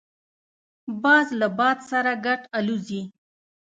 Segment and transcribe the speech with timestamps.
[1.03, 3.01] باز له باد سره ګډ الوزي